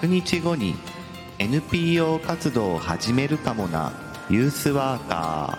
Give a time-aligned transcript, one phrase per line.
[0.00, 0.76] 100日後に
[1.40, 3.92] NPO 活動を始めるかもな。
[4.30, 5.58] ユースワーカ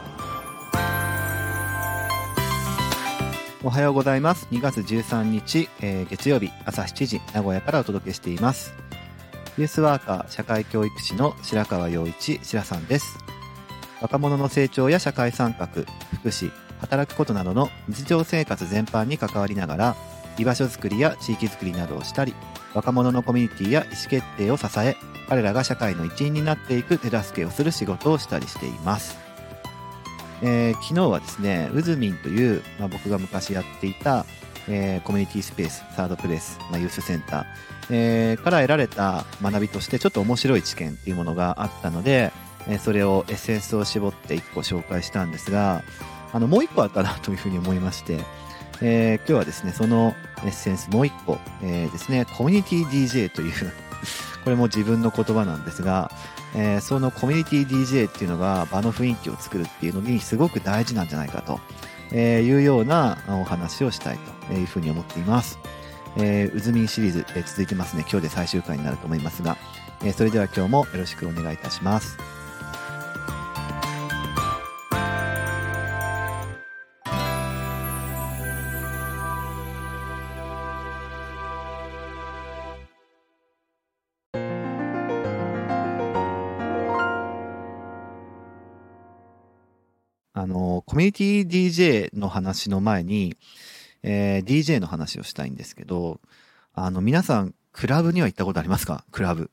[3.62, 3.67] ー。
[3.67, 4.47] おはようございます。
[4.51, 8.73] 2月13日、えー、月曜日朝7時名古屋からお届けしています。
[9.58, 13.17] ユースワーカー社会教育士の白川陽一白さんです。
[13.99, 19.95] 若者の成長や社会参画福祉働くことなどの日常生活全般に関わりながら
[20.38, 22.34] 居場所づくりや地域づくりなどをしたり
[22.73, 24.98] 若者のコミュニティや意思決定を支え
[25.28, 29.18] 彼らが社会の一員になっていく手助けをする仕事をしたりしています、
[30.42, 34.26] えー、昨日はですねうずみんという、まあ、僕が昔やっていた、
[34.68, 37.45] えー、コミュニティスペースサードプレイス、まあ、ユースセンター、
[37.92, 42.31] えー、から得られた学びとしてちょっと面白い知見っていうものがあったので、
[42.67, 45.84] えそれをエッセンスを絞って1個紹介したんですが
[46.34, 48.20] あのもう1個あったなというふうに思いまして
[48.81, 53.53] えー、今日はですね、そのエッセンスもう一個、えー、ですね、コミュニティ DJ という
[54.44, 56.11] これも自分の言葉なんですが、
[56.55, 61.59] えー、そのコミュニティ DJ っていうのが場の雰囲気を作るっていうのにすごく大事なんじゃないかと、
[62.11, 65.59] えいうようなお話をしたいというふうに思っています。
[66.17, 68.05] えー、うずみんシリーズ、え、続いてますね。
[68.09, 69.57] 今日で最終回になると思いますが、
[70.03, 72.17] え、それでは今日もよろしくお願いいたします。
[90.50, 93.38] の、コミュニティ DJ の話の前に、
[94.03, 96.19] えー、DJ の話をしたいんですけど、
[96.73, 99.06] あの、皆さん、クラブには行ったことありますか？
[99.11, 99.52] クラブ。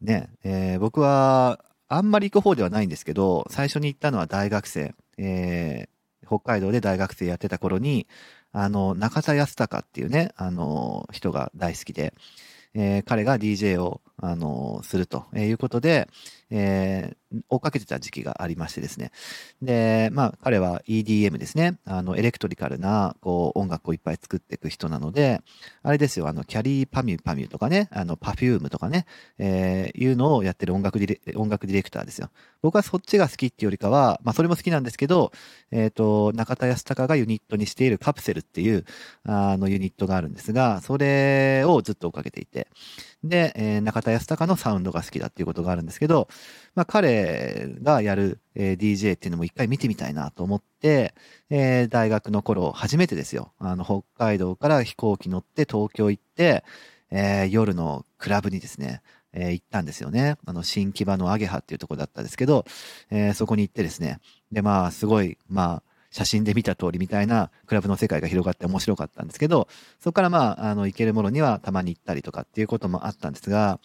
[0.00, 8.06] ね、えー、僕は、あんまり行く方ではないんですけど、最初に行ったのは大学生、えー、北海道で大学生やってた頃に、
[8.52, 12.14] あの、中田康隆っていうね、あの、人が大好きで、
[12.74, 16.08] えー、彼が DJ を、あの、するということで、
[16.50, 19.12] えー、追っかけてた時期がありましてですね。
[19.62, 21.78] で、まあ、彼は EDM ですね。
[21.84, 25.42] あの、エレクトリカルな、こう、音楽をいっぱい作っていく人なので、
[25.82, 29.06] あれですよ、あの、きゃりーぱみゅぱみゅとかね、あの、パフュームとかね、
[29.38, 32.30] えー、いうのをやってる音楽ディレ、音楽ディレクターですよ。
[32.62, 35.32] 僕はそっちが好きっていうよりかは、まあ、それも好きなんですけど、
[35.70, 38.84] えっ、ー、と、中田ヤスタカがユニットにしているカプセルっていう、
[39.24, 42.66] あの、ユニットがあるんですが、それをずっと追っかけていて、
[43.22, 46.28] で、えー、中田康隆のサウンドが好きだっていうことがあるんですけど、
[46.74, 51.14] まあ、彼がやる、えー、DJ っていうのも一回見てみたいなと思って、
[51.50, 53.52] えー、大学の頃、初めてですよ。
[53.58, 56.64] あの、北海道から飛行機乗って東京行って、
[57.10, 60.36] えー、夜のクラブにですね、えー、行ったんですよね。
[60.46, 62.64] あの、新木場のアゲハっていうとこだったんですけど、
[63.10, 64.18] えー、そこに行ってですね。
[64.50, 69.68] で、まあ、すごい、まあ、写真で見た通りみたいなクラブの世界が広がって面白かったんですけど、
[70.00, 73.80] そこからまあ、あの、行けるものにはたまに行ったりとかっていうこともあったんですが、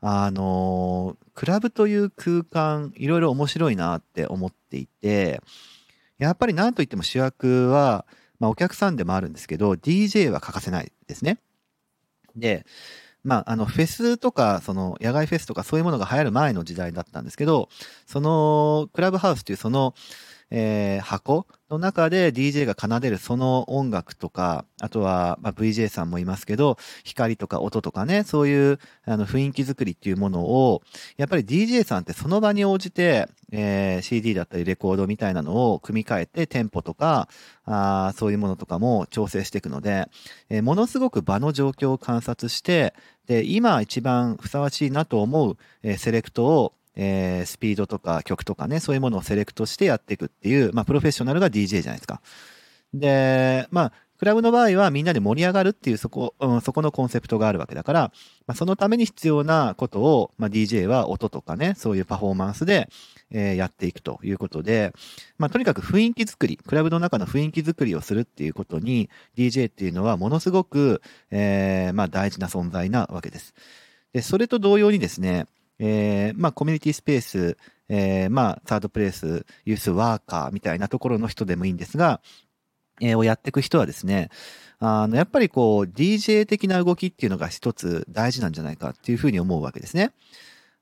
[0.00, 5.40] あの、クラブという空間、いろいろ面白いなって思っていて、
[6.18, 8.04] やっぱり何と言っても主役は、
[8.38, 11.38] まあお客さんでもあるんですけど、DJ は欠かせないですね。
[12.36, 12.66] で、
[13.24, 17.68] まあ、あの、フェスとか、その、野外フェスとかそういうものが流行る前の時代だったんですけど、
[18.06, 19.94] その、クラブハウスというその、
[20.54, 30.82] えー、箱の中で DJ が奏でるその音楽とか、あとは、まあ、VJ さんもいますけど、光とか音とかね、そういうあの雰囲気作りっていうものを、
[31.16, 37.28] やっぱり DJ さんってその場に応じて、えー、CD だったりレコードみたいなのを組み替えてテンポとか、
[37.64, 40.06] あそういうものとかも調整していくので、
[40.50, 42.92] えー、ものすごく場の状況を観察して、
[43.26, 52.20] で、今一番ふさわしいなと思う、えー、セレクトをえー、スピードとか曲とかね、そういうものをセレクトしてやっていくっていう、まあ、プロフェッショナルが DJ じゃないですか。
[52.94, 53.92] で、まあ、
[54.22, 58.12] クラブの場合はみんなで盛り上がるっていうそこ、うん、そこのコンセプトがあるわけだから、
[58.46, 62.88] まあ、そのために必要なことを、まあ、DJ は音とかね、そういうパフォーマンスで、
[63.32, 64.92] えー、やっていくということで、
[65.38, 71.02] まあ、とにかく雰囲気作り、クラブの中の雰囲気作りをするっていうことに、DJ っていうのはものすごく、
[71.32, 73.54] えー、まあ、大事な存在なわけです。
[74.12, 75.46] で、それと同様にですね、
[75.84, 77.56] えー、まあ、コミュニティスペース、
[77.88, 82.20] えー、まあ、サードプレイス、ユースワーカーみたいなところの人でもいいんですが、
[83.00, 84.30] えー、をやっていく人はですね、
[84.78, 90.12] あの、やっぱりこう、DJ 的な動きっていうのが一つ大事なんじゃないかっていうふうに思うわけですね。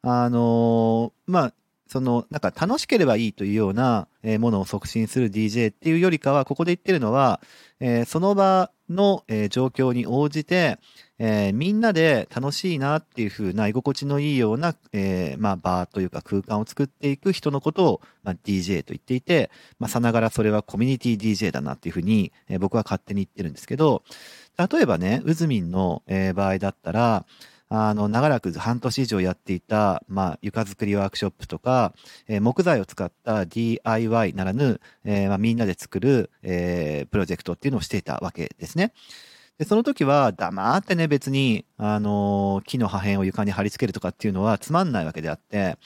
[0.03, 1.53] あのまあ、
[1.91, 7.41] その、なんか楽しければいいというようなものを促進する DJ っていうよりかは、ここで言ってるのは、
[7.81, 10.79] えー、その場の、えー、状況に応じて、
[11.19, 19.51] えー、みんなで楽しいなっていう風な居心地のいいような、えー、まあ、場というか空間を作っていく人のことを、まあ、DJ と言っていて、
[19.81, 24.05] まあ、さながらそれはコミュニティ DJ だなっていう風に、えー、僕は勝手に言ってるんですけど、
[24.57, 27.27] 例えばね、うずみんの、えー、場合だったら、
[27.73, 31.95] あの、長らく半年以上やっていた、まあ、床作りワークショップとか、
[32.27, 38.93] えー、木材を使った DIY ならぬ、えー、まあ、みんなで作る、えー、プロジェクトっていうのをしていたわけですね。
[39.59, 45.79] で、その時は黙ってね、別に、あの、木の破片を床に貼り付けるとかっていうのはつまんないわけであって、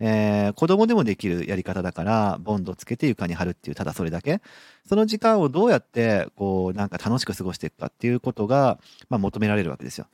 [0.00, 4.42] えー、子供でもできるやり方だから、ボンドつけて床に貼るっていう、ただそれだけ。
[4.84, 8.78] その時間をどうやって、こう、なんか楽しく過ごしていくかっていうことが、
[9.08, 10.08] まあ、求められるわけですよ。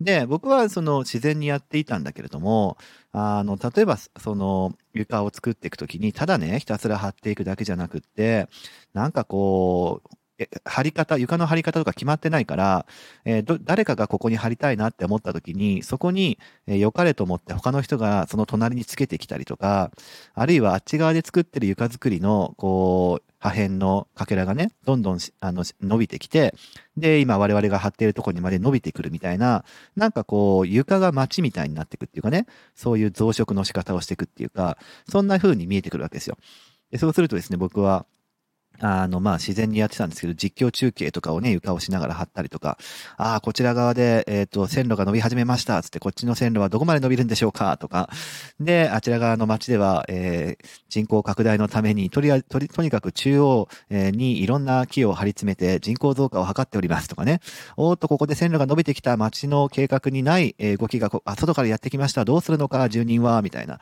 [0.00, 2.76] で、僕はその自然にやっていたんだけれども、
[3.12, 8.48] あの、例えばその床を作っていくときに、ただね、ひたすら貼っていくだけじゃなくって、
[8.92, 10.16] なんかこう、
[10.64, 12.86] 貼り方、床の貼り方とか決まってないから、
[13.24, 19.92] えー、誰かがここに貼りたいなって思った時に、そこに、えー、良かれと思って他の人がその隣につけてきたりとか、
[20.34, 26.54] あるいはあっち側で作ってる床作りの、こう、破片のかけらがね、どんどんあの伸びてきて、
[26.96, 36.38] で、今我々が張っているところにまで伸びてくるみたいな、なんかこう、床が街みたいになっていくっていうかね、そういう増殖の仕方をしていくっていうか、そんな風に見えてくるわけですよ。
[36.90, 38.06] でそうするとですね、僕は、
[38.80, 42.78] あの、まあ、自然にやってたんですけど、実況中継とかをね、床をしながら貼ったりとか、
[43.16, 48.10] ああ、こちら側で、えっ、ー、と、線路が伸び始めました、つって、こっちの線路はどこまで伸びるんでしょうか、とか、
[48.60, 57.40] で、あちら側の街では、えー、人口拡大のために、とりあえず、とり、とにかく中央にいろんな木を張り詰めて人口増加を図っておりますとかね、
[57.76, 63.78] おっと、ここで線路が伸びてきた街の計画にない動きが、あ、外からやってきました、どうするのか、住人は、みたいな。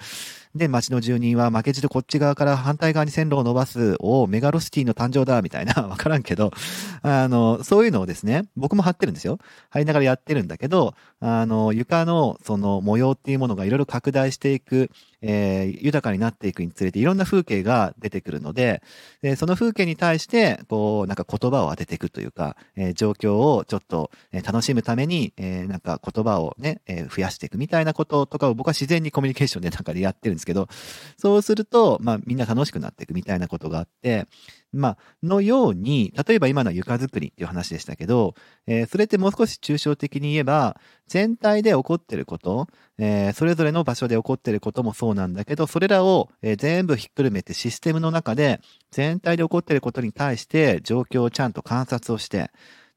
[0.54, 6.52] で、町の住人は負けじとこっち側から反対側に線路を伸ばす、おメガロシティの誕生だ、みたいな、 わからんけど、
[7.00, 9.38] あの、そういうのをですね、僕も貼ってるんですよ。
[9.70, 14.90] 貼りながらやってるんだけど、あの、床のその模様っていうものがいろいろ拡大していく、
[15.22, 18.82] えー、豊かになっていくにつれていろんな風景が出てくるので、
[19.22, 24.10] でその風景に対して、こう、なんか言葉を当てていくというか、えー、状況をちょっと
[24.44, 30.68] 楽しむために、えー、なんか言葉をね、え、増やしていくみたいなこととかを僕は自然にコミュニケーションでなんかでやってるんですけど、
[31.16, 34.26] そうすると、まあみんな楽しくなっていくみたいなことがあって、
[34.72, 38.34] まあ、のように、例えば今の床作りっていう話でしたけど、
[38.66, 48.60] えー、それってもう少し抽象的に言えば、全体で起こってること、えー、それぞれの場所で起こってることもそうなんだけど、それらを、えー、全部ひっくるめてシステムの中で、
[48.90, 52.50] 全体で起こってることに対して状況をちゃんと観察をして、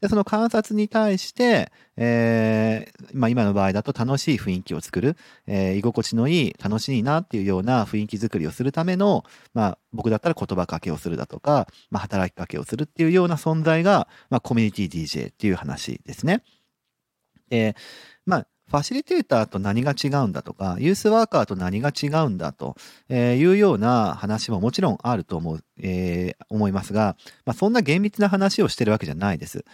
[0.05, 5.17] で、その観察に対して、えー、まあ今の場合だと楽しい雰囲気を作る、
[5.47, 9.23] えー、居心地のいい、楽しいなっていうような雰囲気作りをするための、
[9.55, 16.43] まあ僕だったら言葉かけをするだとか、まあ働きかけをするっていうような存在が、まあコミュニティ DJ っていう話ですね。
[17.49, 17.75] で、
[18.27, 22.75] まあファシリテーターと何が違うんだとか、ユースワーカーと何が違うんだと
[23.09, 29.65] いうような話ももちろんあると思う、えー、思いますが、まあ、そんな厳密な話をしてるわけじゃないです。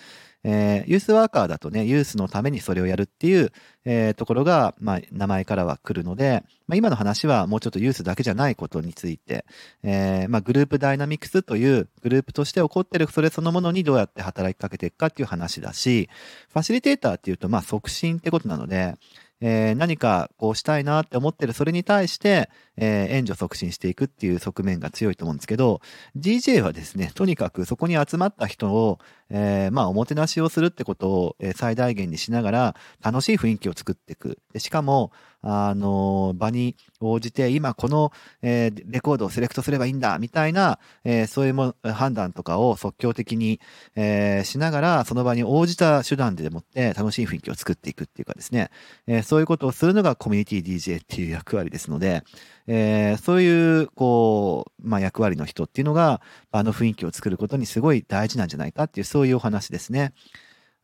[0.44, 3.52] えー、ユースワーカーだとね、ユースのためにそれをやるっていう、
[3.86, 9.46] えー、ところが、まあ、名前からは来るので、まあ、今の話はもうちょっとユースだけじゃないことについて、
[9.84, 16.10] えー、まあ、グループダイナミクスというグループとして起こってるそれそのものにどうやって働きかけていくかっていう話だし、
[16.52, 18.96] ファシリテーターっていうと、まあ、促進ってことなので、
[19.42, 25.82] えー、何かこうしたいなって思ってるそれに対して、えー、援助促進していくっていう側面が強いと思うんですけど、
[26.16, 34.38] DJ はですね、とにかくそこに集まった人を、えー、まあ、おもてなしをするってことを、最大限にしながら、楽しい雰囲気を作っていく。
[34.54, 43.60] でしかも、あの、場に応じて、今この、えー、レコードをセレクトすればいいんだ、みたいな、えー、そういうも判断とかを即興的に、
[43.96, 48.70] えー、しながら、その場に応じた手段でもって楽しい雰囲気を作っていくっていうかですね、
[49.08, 52.24] え、そういうことをするのがコミュニティ DJ っていう役割ですので、
[52.68, 56.22] え、そういう、こう、まあ、役割の人っていうのが、
[56.52, 60.14] あの雰囲気を作ることにすごい大事なんじゃないかっていう、そういうお話ですね。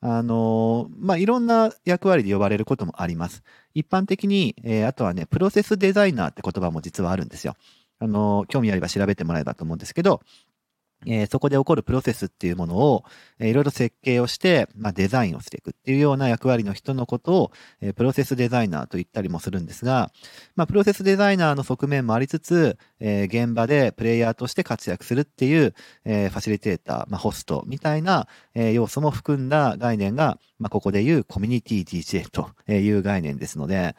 [0.01, 3.43] あの、まあ、いろんな役割で呼ばれることもあります。
[3.73, 7.55] 一般的に、えー、あとはね、プロセスデザイナーって言葉も実はあるんですよ。
[7.99, 10.21] あの、興味あれば調べてもらえばと思うんですけど、
[11.05, 13.03] えー、そこで起こるプロセスっていうものを、
[13.39, 17.51] えー、いろいろ設計をして、まあ、デザインをしていくっていうような役割の人のことを、
[17.81, 20.11] えー、プロセスデザイナーと言ったりもするんですが、
[20.55, 25.73] まあ、プロセスデザイナーの側面もありつつ、えー、現場でプレイヤーとして活躍するっていう、
[26.05, 33.95] えー、ファシリテーター、まあ、ホストみたいな、えー、要素も含んだ概念が、まあ、ここで言うコミュニティ DJ という概念ですので、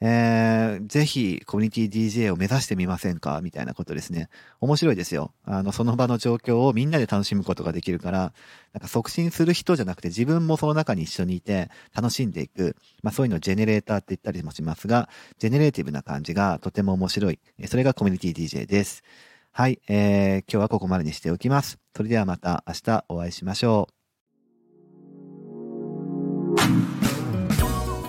[0.00, 3.40] えー、ぜひコミュニティ DJ を目指してみませんか？
[3.42, 4.28] みたいなことですね。
[4.60, 5.32] 面白いですよ。
[5.44, 8.32] あの、その場の状況をみんなで楽しむことができるから、
[8.72, 12.76] なんか促進する人じゃなくて自分もその中に一緒にいて楽しんでいく。
[13.02, 17.40] まあそういうのをジェネレーターって言ったりもしますが、 generative な感じがとても面白い。
[17.66, 19.02] それがコミュニティ DJ です。
[19.50, 21.78] はい、えー、今日はここまでにしておきます。
[21.96, 23.94] それではまた明日お会いしましょう。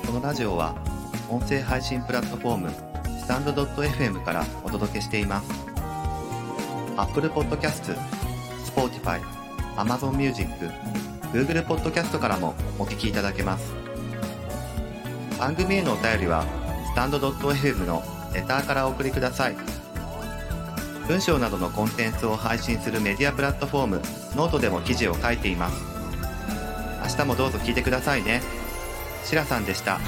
[0.05, 0.88] このラジオは
[1.29, 2.69] 音声配信プラットフォーム
[3.19, 5.49] スタンド .fm からお届けしています
[6.97, 7.95] Apple Podcast、
[8.65, 9.21] Spotify、
[9.75, 10.49] Amazon Music、
[11.33, 13.73] Google Podcast からもお聞きいただけます
[15.39, 16.45] 番組へのお便りは
[16.91, 19.55] スタンド .fm のレターからお送りください
[21.07, 24.01] 文章などのコンテンツを配信するメディアプラットフォーム
[24.35, 25.89] ノートでも記事を書いています
[27.09, 28.41] 明日もどうぞ聞いてくださいね。
[29.23, 29.99] しらさんでした。